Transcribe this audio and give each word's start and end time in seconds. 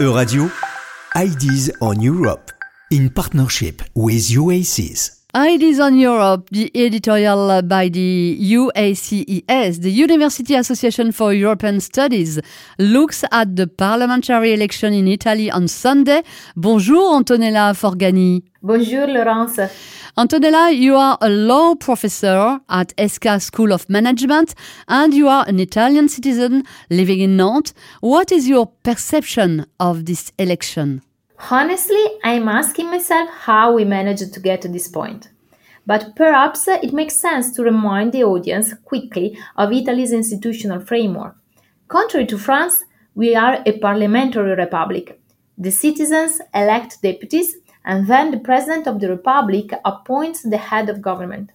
Euradio, 0.00 0.50
Ideas 1.14 1.70
on 1.82 2.00
Europe, 2.00 2.52
in 2.90 3.10
partnership 3.10 3.82
with 3.94 4.30
UACs. 4.30 5.19
Ideas 5.32 5.78
on 5.78 5.96
Europe, 5.96 6.48
the 6.50 6.72
editorial 6.74 7.62
by 7.62 7.88
the 7.88 8.36
UACES, 8.40 9.80
the 9.80 9.90
University 9.92 10.56
Association 10.56 11.12
for 11.12 11.32
European 11.32 11.78
Studies, 11.78 12.40
looks 12.80 13.22
at 13.30 13.54
the 13.54 13.68
parliamentary 13.68 14.52
election 14.52 14.92
in 14.92 15.06
Italy 15.06 15.48
on 15.48 15.68
Sunday. 15.68 16.24
Bonjour 16.56 17.16
Antonella 17.16 17.72
Forganni. 17.74 18.42
Bonjour 18.60 19.06
Laurence. 19.06 19.70
Antonella, 20.18 20.74
you 20.74 20.96
are 20.96 21.16
a 21.20 21.28
law 21.28 21.76
professor 21.76 22.58
at 22.68 22.92
ESSCA 22.96 23.40
School 23.40 23.72
of 23.72 23.88
Management 23.88 24.56
and 24.88 25.14
you 25.14 25.28
are 25.28 25.44
an 25.46 25.60
Italian 25.60 26.08
citizen 26.08 26.64
living 26.90 27.20
in 27.20 27.36
Nantes. 27.36 27.72
What 28.00 28.32
is 28.32 28.48
your 28.48 28.66
perception 28.82 29.64
of 29.78 30.06
this 30.06 30.32
election? 30.38 31.02
Honestly, 31.48 32.04
I'm 32.22 32.48
asking 32.48 32.90
myself 32.90 33.30
how 33.30 33.72
we 33.72 33.84
managed 33.84 34.34
to 34.34 34.40
get 34.40 34.60
to 34.62 34.68
this 34.68 34.88
point. 34.88 35.30
But 35.86 36.14
perhaps 36.14 36.68
it 36.68 36.92
makes 36.92 37.16
sense 37.16 37.52
to 37.52 37.62
remind 37.62 38.12
the 38.12 38.24
audience 38.24 38.74
quickly 38.84 39.38
of 39.56 39.72
Italy's 39.72 40.12
institutional 40.12 40.80
framework. 40.80 41.36
Contrary 41.88 42.26
to 42.26 42.38
France, 42.38 42.84
we 43.14 43.34
are 43.34 43.62
a 43.64 43.78
parliamentary 43.78 44.54
republic. 44.54 45.20
The 45.56 45.70
citizens 45.70 46.40
elect 46.54 47.02
deputies 47.02 47.56
and 47.84 48.06
then 48.06 48.30
the 48.30 48.38
President 48.38 48.86
of 48.86 49.00
the 49.00 49.08
Republic 49.08 49.72
appoints 49.84 50.42
the 50.42 50.58
head 50.58 50.88
of 50.88 51.02
government. 51.02 51.52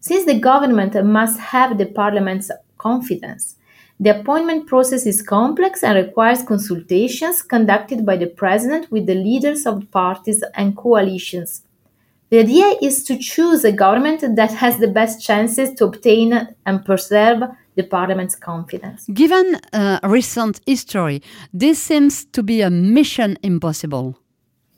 Since 0.00 0.24
the 0.24 0.38
government 0.38 0.94
must 1.04 1.38
have 1.40 1.76
the 1.76 1.86
Parliament's 1.86 2.50
confidence, 2.78 3.56
the 3.98 4.20
appointment 4.20 4.66
process 4.66 5.06
is 5.06 5.22
complex 5.22 5.82
and 5.82 5.96
requires 5.96 6.42
consultations 6.42 7.40
conducted 7.40 8.04
by 8.04 8.16
the 8.18 8.26
President 8.26 8.90
with 8.90 9.06
the 9.06 9.14
leaders 9.14 9.64
of 9.66 9.90
parties 9.90 10.44
and 10.54 10.76
coalitions. 10.76 11.62
The 12.28 12.40
idea 12.40 12.74
is 12.82 13.04
to 13.04 13.16
choose 13.16 13.64
a 13.64 13.72
government 13.72 14.36
that 14.36 14.52
has 14.52 14.78
the 14.78 14.88
best 14.88 15.24
chances 15.24 15.72
to 15.74 15.84
obtain 15.86 16.48
and 16.66 16.84
preserve 16.84 17.42
the 17.76 17.84
Parliament's 17.84 18.34
confidence. 18.34 19.06
Given 19.12 19.60
uh, 19.72 20.00
recent 20.02 20.60
history, 20.66 21.22
this 21.52 21.80
seems 21.80 22.24
to 22.26 22.42
be 22.42 22.62
a 22.62 22.70
mission 22.70 23.38
impossible. 23.42 24.18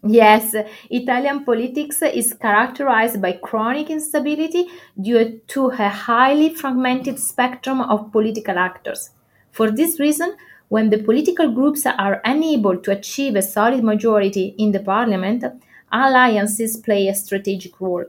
Yes, 0.06 0.54
Italian 0.90 1.44
politics 1.44 2.02
is 2.02 2.32
characterized 2.32 3.20
by 3.20 3.32
chronic 3.32 3.90
instability 3.90 4.66
due 5.00 5.40
to 5.48 5.68
a 5.70 5.88
highly 5.88 6.54
fragmented 6.54 7.18
spectrum 7.18 7.80
of 7.80 8.12
political 8.12 8.58
actors. 8.58 9.10
For 9.50 9.70
this 9.72 9.98
reason, 9.98 10.36
when 10.68 10.90
the 10.90 11.02
political 11.02 11.50
groups 11.50 11.84
are 11.84 12.20
unable 12.24 12.76
to 12.76 12.92
achieve 12.92 13.34
a 13.34 13.42
solid 13.42 13.82
majority 13.82 14.54
in 14.58 14.70
the 14.72 14.80
parliament, 14.80 15.44
alliances 15.90 16.76
play 16.76 17.08
a 17.08 17.14
strategic 17.14 17.80
role. 17.80 18.04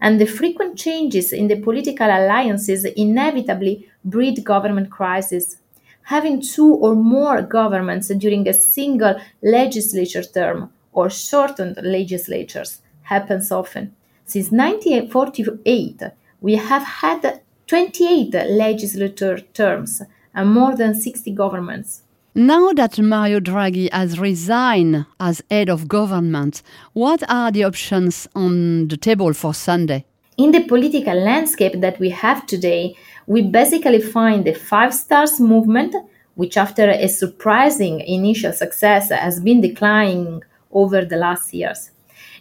And 0.00 0.20
the 0.20 0.26
frequent 0.26 0.76
changes 0.78 1.32
in 1.32 1.48
the 1.48 1.56
political 1.60 2.06
alliances 2.06 2.84
inevitably 2.84 3.88
breed 4.04 4.44
government 4.44 4.90
crises. 4.90 5.58
Having 6.04 6.42
two 6.42 6.72
or 6.74 6.94
more 6.94 7.42
governments 7.42 8.08
during 8.08 8.46
a 8.48 8.52
single 8.52 9.16
legislature 9.42 10.22
term 10.24 10.72
or 10.92 11.10
shortened 11.10 11.78
legislatures 11.82 12.80
happens 13.02 13.50
often. 13.50 13.94
Since 14.24 14.50
1948, 14.50 16.02
we 16.40 16.56
have 16.56 16.82
had 16.82 17.40
28 17.66 18.32
legislature 18.50 19.38
terms 19.38 20.02
and 20.34 20.50
more 20.50 20.76
than 20.76 20.94
60 20.94 21.30
governments. 21.32 22.02
Now 22.34 22.72
that 22.72 22.98
Mario 22.98 23.40
Draghi 23.40 23.92
has 23.92 24.18
resigned 24.18 25.04
as 25.20 25.42
head 25.50 25.68
of 25.68 25.86
government, 25.86 26.62
what 26.94 27.22
are 27.28 27.52
the 27.52 27.64
options 27.64 28.26
on 28.34 28.88
the 28.88 28.96
table 28.96 29.34
for 29.34 29.52
Sunday? 29.52 30.06
In 30.38 30.52
the 30.52 30.64
political 30.64 31.14
landscape 31.14 31.80
that 31.82 32.00
we 32.00 32.08
have 32.08 32.46
today, 32.46 32.96
we 33.26 33.42
basically 33.42 34.00
find 34.00 34.46
the 34.46 34.54
Five 34.54 34.94
Stars 34.94 35.38
movement, 35.40 35.94
which 36.34 36.56
after 36.56 36.88
a 36.88 37.06
surprising 37.06 38.00
initial 38.00 38.52
success 38.52 39.10
has 39.10 39.38
been 39.40 39.60
declining 39.60 40.42
over 40.72 41.04
the 41.04 41.16
last 41.16 41.52
years. 41.52 41.90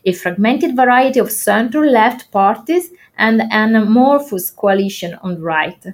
A 0.05 0.13
fragmented 0.13 0.75
variety 0.75 1.19
of 1.19 1.31
center 1.31 1.85
left 1.85 2.31
parties 2.31 2.91
and 3.17 3.41
an 3.51 3.75
amorphous 3.75 4.49
coalition 4.49 5.15
on 5.21 5.35
the 5.35 5.41
right. 5.41 5.85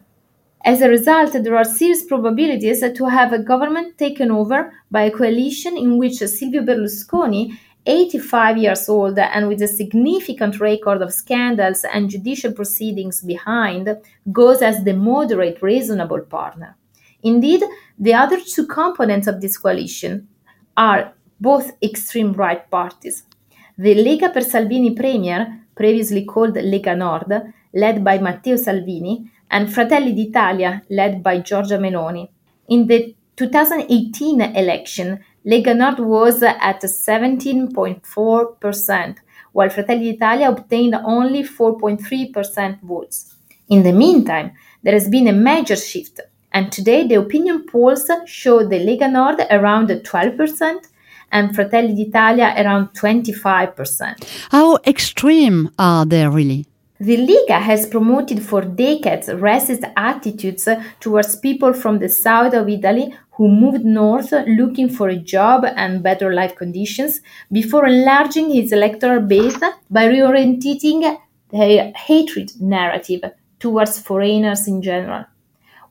As 0.63 0.81
a 0.81 0.89
result, 0.89 1.31
there 1.33 1.55
are 1.55 1.63
serious 1.63 2.03
probabilities 2.03 2.81
to 2.81 3.05
have 3.05 3.31
a 3.31 3.39
government 3.39 3.97
taken 3.97 4.31
over 4.31 4.73
by 4.91 5.03
a 5.03 5.11
coalition 5.11 5.77
in 5.77 5.97
which 5.97 6.15
Silvio 6.17 6.61
Berlusconi, 6.61 7.57
85 7.85 8.57
years 8.57 8.89
old 8.89 9.17
and 9.17 9.47
with 9.47 9.61
a 9.61 9.67
significant 9.67 10.59
record 10.59 11.01
of 11.01 11.13
scandals 11.13 11.85
and 11.93 12.09
judicial 12.09 12.51
proceedings 12.51 13.21
behind, 13.21 13.95
goes 14.31 14.61
as 14.61 14.83
the 14.83 14.93
moderate, 14.93 15.61
reasonable 15.61 16.19
partner. 16.21 16.75
Indeed, 17.23 17.63
the 17.97 18.13
other 18.13 18.39
two 18.41 18.67
components 18.67 19.27
of 19.27 19.39
this 19.39 19.57
coalition 19.57 20.27
are 20.75 21.13
both 21.39 21.71
extreme 21.81 22.33
right 22.33 22.69
parties. 22.69 23.23
The 23.77 23.95
Lega 23.95 24.33
per 24.33 24.41
Salvini 24.41 24.93
Premier, 24.95 25.67
previously 25.75 26.25
called 26.25 26.55
Lega 26.55 26.97
Nord, 26.97 27.53
led 27.73 28.03
by 28.03 28.17
Matteo 28.17 28.55
Salvini, 28.55 29.31
and 29.49 29.71
Fratelli 29.71 30.11
d'Italia, 30.13 30.81
led 30.89 31.23
by 31.23 31.39
Giorgia 31.39 31.77
Meloni. 31.77 32.27
In 32.69 32.87
the 32.87 33.15
2018 33.35 34.41
election, 34.41 35.23
Lega 35.45 35.75
Nord 35.75 35.99
was 35.99 36.41
at 36.41 36.81
17.4%, 36.81 39.15
while 39.53 39.69
Fratelli 39.69 40.11
d'Italia 40.11 40.49
obtained 40.49 40.95
only 40.95 41.43
4.3% 41.43 42.81
votes. 42.81 43.35
In 43.69 43.83
the 43.83 43.93
meantime, 43.93 44.53
there 44.83 44.93
has 44.93 45.07
been 45.07 45.27
a 45.27 45.33
major 45.33 45.75
shift, 45.75 46.19
and 46.51 46.71
today 46.71 47.07
the 47.07 47.15
opinion 47.15 47.67
polls 47.67 48.09
show 48.25 48.67
the 48.67 48.79
Lega 48.79 49.07
Nord 49.11 49.39
around 49.51 49.89
12% 49.89 50.87
and 51.31 51.53
Fratelli 51.55 51.93
d'Italia 51.93 52.53
around 52.57 52.89
25%. 52.93 54.47
How 54.51 54.77
extreme 54.85 55.71
are 55.77 56.05
they 56.05 56.27
really? 56.27 56.65
The 56.99 57.17
Lega 57.17 57.61
has 57.61 57.85
promoted 57.85 58.41
for 58.41 58.61
decades 58.61 59.27
racist 59.27 59.91
attitudes 59.95 60.67
towards 60.99 61.35
people 61.35 61.73
from 61.73 61.99
the 61.99 62.09
south 62.09 62.55
of 62.55 62.67
Italy 62.67 63.13
who 63.33 63.47
moved 63.47 63.85
north 63.85 64.31
looking 64.47 64.89
for 64.89 65.09
a 65.09 65.15
job 65.15 65.63
and 65.63 66.01
better 66.01 66.33
life 66.33 66.55
conditions 66.55 67.21
before 67.51 67.85
enlarging 67.85 68.49
his 68.49 68.71
electoral 68.71 69.21
base 69.21 69.59
by 69.91 70.07
reorientating 70.07 71.19
the 71.51 71.93
hatred 71.95 72.49
narrative 72.59 73.21
towards 73.59 73.99
foreigners 73.99 74.67
in 74.67 74.81
general. 74.81 75.25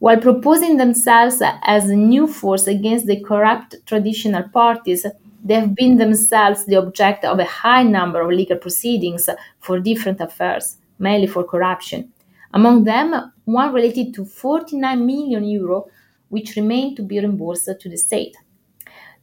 While 0.00 0.18
proposing 0.18 0.76
themselves 0.76 1.40
as 1.62 1.88
a 1.88 1.94
new 1.94 2.26
force 2.26 2.66
against 2.66 3.06
the 3.06 3.20
corrupt 3.20 3.76
traditional 3.86 4.42
parties, 4.48 5.06
they 5.46 5.54
have 5.54 5.74
been 5.74 5.96
themselves 5.96 6.64
the 6.64 6.76
object 6.76 7.24
of 7.24 7.38
a 7.38 7.44
high 7.44 7.82
number 7.82 8.20
of 8.20 8.30
legal 8.30 8.56
proceedings 8.56 9.28
for 9.60 9.78
different 9.78 10.20
affairs 10.20 10.78
mainly 10.98 11.26
for 11.26 11.44
corruption. 11.44 12.12
Among 12.52 12.84
them, 12.84 13.32
one 13.44 13.72
related 13.72 14.14
to 14.14 14.24
49 14.24 15.06
million 15.06 15.44
euro, 15.44 15.86
which 16.28 16.56
remained 16.56 16.96
to 16.96 17.02
be 17.02 17.18
reimbursed 17.18 17.80
to 17.80 17.88
the 17.88 17.96
state. 17.96 18.36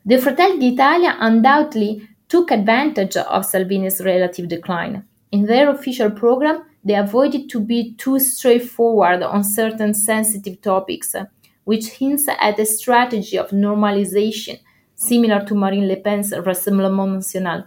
The 0.06 0.18
Fratelli 0.18 0.60
d'Italia 0.60 1.16
undoubtedly 1.20 2.08
took 2.30 2.52
advantage 2.52 3.18
of 3.18 3.46
Salvini's 3.46 4.02
relative 4.02 4.48
decline. 4.48 5.06
In 5.32 5.46
their 5.46 5.70
official 5.70 6.12
program, 6.12 6.64
they 6.84 6.96
avoided 6.96 7.50
to 7.50 7.60
be 7.60 7.96
too 7.96 8.20
straightforward 8.20 9.24
on 9.24 9.44
certain 9.44 9.94
sensitive 9.94 10.62
topics, 10.62 11.16
which 11.64 11.88
hints 11.88 12.28
at 12.28 12.60
a 12.60 12.66
strategy 12.66 13.38
of 13.38 13.52
normalization 13.52 14.60
similar 15.08 15.44
to 15.46 15.56
Marine 15.56 15.88
Le 15.88 15.98
Pen's 15.98 16.32
Rassemblement 16.32 17.16
National. 17.16 17.66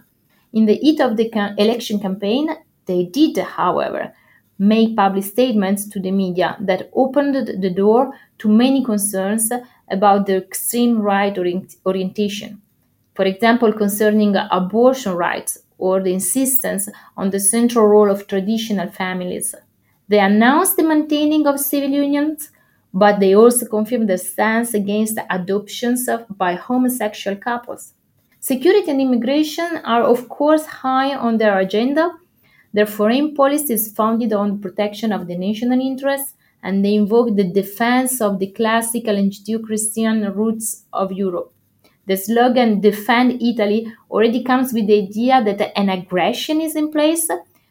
In 0.53 0.65
the 0.65 0.75
heat 0.75 0.99
of 1.01 1.17
the 1.17 1.29
election 1.57 1.99
campaign, 1.99 2.49
they 2.85 3.03
did, 3.03 3.37
however, 3.37 4.13
make 4.59 4.95
public 4.95 5.23
statements 5.23 5.87
to 5.89 5.99
the 5.99 6.11
media 6.11 6.57
that 6.59 6.89
opened 6.93 7.35
the 7.35 7.69
door 7.69 8.13
to 8.39 8.49
many 8.49 8.83
concerns 8.83 9.51
about 9.89 10.25
their 10.25 10.39
extreme 10.39 10.99
right 10.99 11.37
orient- 11.37 11.75
orientation. 11.85 12.61
For 13.13 13.25
example, 13.25 13.73
concerning 13.73 14.35
abortion 14.35 15.13
rights 15.13 15.59
or 15.77 16.01
the 16.01 16.13
insistence 16.13 16.89
on 17.15 17.29
the 17.29 17.39
central 17.39 17.87
role 17.87 18.09
of 18.09 18.27
traditional 18.27 18.89
families. 18.89 19.53
They 20.07 20.19
announced 20.19 20.77
the 20.77 20.83
maintaining 20.83 21.45
of 21.47 21.59
civil 21.59 21.89
unions, 21.89 22.49
but 22.99 23.19
they 23.19 23.33
also 23.35 23.65
confirmed 23.65 24.09
their 24.09 24.17
stance 24.17 24.73
against 24.73 25.19
adoptions 25.29 26.07
of, 26.07 26.25
by 26.37 26.53
homosexual 26.55 27.37
couples. 27.37 27.93
Security 28.39 28.89
and 28.91 29.01
immigration 29.01 29.81
are, 29.83 30.03
of 30.03 30.29
course, 30.29 30.65
high 30.65 31.15
on 31.15 31.37
their 31.37 31.57
agenda 31.59 32.11
their 32.73 32.85
foreign 32.85 33.33
policy 33.33 33.73
is 33.73 33.91
founded 33.91 34.33
on 34.33 34.51
the 34.51 34.57
protection 34.57 35.11
of 35.11 35.27
the 35.27 35.35
national 35.35 35.79
interests, 35.79 36.33
and 36.61 36.83
they 36.83 36.93
invoke 36.95 37.35
the 37.35 37.43
defense 37.43 38.21
of 38.21 38.39
the 38.39 38.51
classical 38.51 39.15
and 39.15 39.31
Judeo 39.31 39.63
Christian 39.63 40.31
roots 40.33 40.83
of 40.91 41.11
Europe. 41.11 41.53
The 42.05 42.17
slogan 42.17 42.79
Defend 42.79 43.41
Italy 43.41 43.91
already 44.11 44.43
comes 44.43 44.73
with 44.73 44.87
the 44.87 45.01
idea 45.07 45.43
that 45.43 45.77
an 45.77 45.89
aggression 45.89 46.61
is 46.61 46.75
in 46.75 46.91
place. 46.91 47.27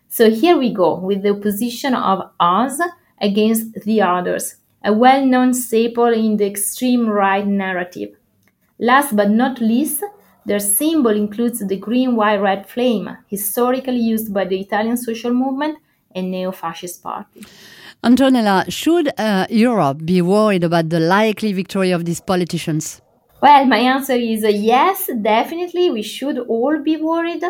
So 0.08 0.30
here 0.30 0.58
we 0.58 0.72
go 0.72 0.98
with 0.98 1.22
the 1.22 1.30
opposition 1.30 1.94
of 1.94 2.30
us 2.40 2.80
against 3.20 3.74
the 3.74 4.02
others, 4.02 4.56
a 4.86 4.92
well 4.92 5.26
known 5.26 5.52
staple 5.52 6.12
in 6.12 6.36
the 6.36 6.46
extreme 6.46 7.08
right 7.08 7.46
narrative. 7.46 8.10
Last 8.78 9.16
but 9.16 9.30
not 9.30 9.60
least, 9.60 10.04
their 10.46 10.60
symbol 10.60 11.10
includes 11.10 11.58
the 11.58 11.76
green, 11.76 12.14
white, 12.14 12.36
red 12.40 12.68
flame, 12.68 13.16
historically 13.26 13.98
used 13.98 14.32
by 14.32 14.44
the 14.44 14.60
Italian 14.60 14.96
social 14.96 15.32
movement 15.32 15.78
and 16.14 16.30
neo 16.30 16.52
fascist 16.52 17.02
party. 17.02 17.44
Antonella, 18.04 18.70
should 18.70 19.10
uh, 19.18 19.46
Europe 19.50 20.04
be 20.04 20.22
worried 20.22 20.62
about 20.62 20.88
the 20.88 21.00
likely 21.00 21.52
victory 21.52 21.90
of 21.90 22.04
these 22.04 22.20
politicians? 22.20 23.02
Well, 23.42 23.66
my 23.66 23.78
answer 23.78 24.14
is 24.14 24.44
uh, 24.44 24.48
yes, 24.48 25.10
definitely. 25.20 25.90
We 25.90 26.02
should 26.02 26.38
all 26.38 26.78
be 26.78 26.96
worried. 26.96 27.42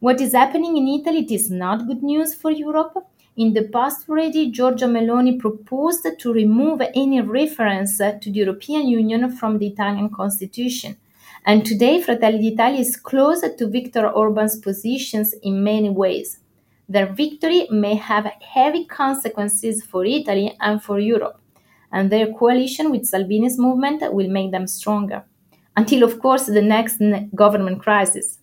What 0.00 0.20
is 0.20 0.32
happening 0.34 0.76
in 0.76 0.86
Italy 0.88 1.20
it 1.20 1.30
is 1.30 1.50
not 1.50 1.86
good 1.86 2.02
news 2.02 2.34
for 2.34 2.50
Europe. 2.50 2.96
In 3.36 3.52
the 3.52 3.64
past 3.64 4.08
already, 4.08 4.50
Giorgia 4.50 4.88
Meloni 4.88 5.38
proposed 5.38 6.06
to 6.18 6.32
remove 6.32 6.80
any 6.94 7.20
reference 7.20 7.98
to 7.98 8.18
the 8.22 8.30
European 8.30 8.88
Union 8.88 9.30
from 9.30 9.58
the 9.58 9.66
Italian 9.66 10.08
constitution. 10.08 10.96
And 11.44 11.62
today, 11.66 12.00
Fratelli 12.00 12.38
d'Italia 12.38 12.80
is 12.80 12.96
close 12.96 13.42
to 13.42 13.68
Viktor 13.68 14.08
Orban's 14.08 14.58
positions 14.58 15.34
in 15.42 15.62
many 15.62 15.90
ways. 15.90 16.38
Their 16.88 17.12
victory 17.12 17.66
may 17.70 17.96
have 17.96 18.32
heavy 18.40 18.86
consequences 18.86 19.84
for 19.84 20.06
Italy 20.06 20.56
and 20.60 20.82
for 20.82 20.98
Europe, 20.98 21.38
and 21.92 22.10
their 22.10 22.32
coalition 22.32 22.90
with 22.90 23.04
Salvini's 23.04 23.58
movement 23.58 24.02
will 24.14 24.30
make 24.30 24.50
them 24.50 24.66
stronger. 24.66 25.24
Until, 25.76 26.04
of 26.04 26.20
course, 26.20 26.46
the 26.46 26.62
next 26.62 27.02
government 27.34 27.82
crisis 27.82 28.38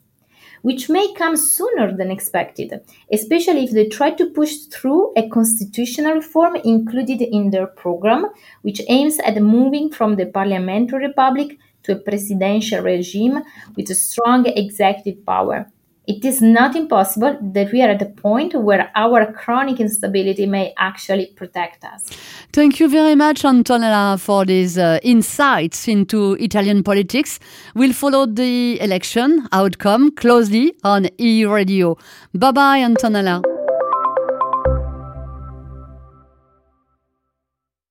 which 0.63 0.89
may 0.89 1.13
come 1.13 1.37
sooner 1.37 1.95
than 1.95 2.09
expected, 2.09 2.81
especially 3.11 3.63
if 3.65 3.71
they 3.71 3.87
try 3.87 4.09
to 4.11 4.29
push 4.31 4.55
through 4.71 5.13
a 5.15 5.29
constitutional 5.29 6.15
reform 6.15 6.55
included 6.65 7.21
in 7.21 7.51
their 7.51 7.67
program, 7.67 8.25
which 8.63 8.81
aims 8.87 9.19
at 9.19 9.41
moving 9.41 9.91
from 9.91 10.15
the 10.15 10.25
parliamentary 10.25 11.07
republic 11.07 11.59
to 11.83 11.91
a 11.91 11.99
presidential 11.99 12.81
regime 12.81 13.41
with 13.75 13.89
a 13.89 13.95
strong 13.95 14.45
executive 14.47 15.25
power. 15.25 15.67
It 16.05 16.25
is 16.25 16.41
not 16.41 16.75
impossible 16.75 17.37
that 17.53 17.71
we 17.71 17.81
are 17.81 17.89
at 17.89 18.01
a 18.01 18.05
point 18.05 18.53
where 18.53 18.91
our 18.93 19.31
chronic 19.31 19.79
instability 19.79 20.45
may 20.45 20.73
actually 20.77 21.27
protect 21.27 21.85
us. 21.85 22.03
Thank 22.51 22.81
you 22.81 22.89
very 22.89 23.15
much, 23.15 23.43
Antonella, 23.43 24.19
for 24.19 24.43
these 24.43 24.77
uh, 24.77 24.99
insights 25.01 25.87
into 25.87 26.33
Italian 26.33 26.83
politics. 26.83 27.39
We'll 27.73 27.93
follow 27.93 28.25
the 28.25 28.81
election 28.81 29.47
outcome 29.53 30.11
closely 30.11 30.75
on 30.83 31.05
Euradio. 31.19 31.97
Bye 32.33 32.51
bye, 32.51 32.79
Antonella. 32.79 33.52